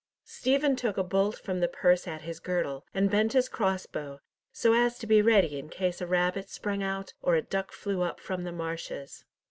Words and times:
Stephen 0.25 0.75
took 0.75 0.97
a 0.97 1.03
bolt 1.03 1.37
from 1.37 1.59
the 1.59 1.67
purse 1.67 2.07
at 2.07 2.23
his 2.23 2.39
girdle, 2.39 2.83
and 2.91 3.11
bent 3.11 3.33
his 3.33 3.47
crossbow, 3.47 4.19
so 4.51 4.73
as 4.73 4.97
to 4.97 5.05
be 5.05 5.21
ready 5.21 5.59
in 5.59 5.69
case 5.69 6.01
a 6.01 6.07
rabbit 6.07 6.49
sprang 6.49 6.81
out, 6.81 7.13
or 7.21 7.35
a 7.35 7.41
duck 7.43 7.71
flew 7.71 8.01
up 8.01 8.19
from 8.19 8.43
the 8.43 8.51
marshes. 8.51 9.25